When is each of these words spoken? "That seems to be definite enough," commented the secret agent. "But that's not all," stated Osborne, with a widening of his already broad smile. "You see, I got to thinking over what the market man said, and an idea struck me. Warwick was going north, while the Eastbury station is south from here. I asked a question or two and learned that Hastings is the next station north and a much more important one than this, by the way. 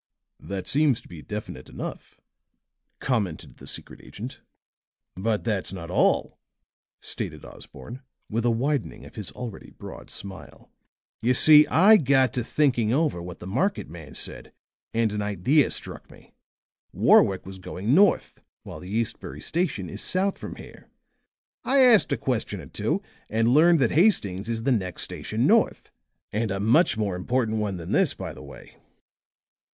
"That 0.39 0.65
seems 0.65 0.99
to 1.01 1.07
be 1.07 1.21
definite 1.21 1.69
enough," 1.69 2.19
commented 2.99 3.57
the 3.57 3.67
secret 3.67 4.01
agent. 4.03 4.41
"But 5.15 5.43
that's 5.43 5.71
not 5.71 5.91
all," 5.91 6.39
stated 6.99 7.45
Osborne, 7.45 8.01
with 8.27 8.43
a 8.43 8.49
widening 8.49 9.05
of 9.05 9.13
his 9.13 9.29
already 9.33 9.69
broad 9.69 10.09
smile. 10.09 10.71
"You 11.21 11.35
see, 11.35 11.67
I 11.67 11.97
got 11.97 12.33
to 12.33 12.43
thinking 12.43 12.91
over 12.91 13.21
what 13.21 13.37
the 13.37 13.45
market 13.45 13.87
man 13.89 14.15
said, 14.15 14.51
and 14.91 15.13
an 15.13 15.21
idea 15.21 15.69
struck 15.69 16.09
me. 16.09 16.33
Warwick 16.91 17.45
was 17.45 17.59
going 17.59 17.93
north, 17.93 18.41
while 18.63 18.79
the 18.79 18.89
Eastbury 18.89 19.39
station 19.41 19.87
is 19.87 20.01
south 20.01 20.35
from 20.35 20.55
here. 20.55 20.89
I 21.63 21.81
asked 21.85 22.11
a 22.11 22.17
question 22.17 22.59
or 22.59 22.65
two 22.65 23.03
and 23.29 23.49
learned 23.49 23.77
that 23.81 23.91
Hastings 23.91 24.49
is 24.49 24.63
the 24.63 24.71
next 24.71 25.03
station 25.03 25.45
north 25.45 25.91
and 26.31 26.49
a 26.49 26.59
much 26.59 26.97
more 26.97 27.15
important 27.15 27.59
one 27.59 27.77
than 27.77 27.91
this, 27.91 28.15
by 28.15 28.33
the 28.33 28.41
way. 28.41 28.77